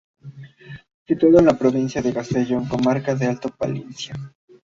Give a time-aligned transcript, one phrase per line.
[1.05, 4.15] Situado en la provincia de Castellón, comarca del Alto Palancia.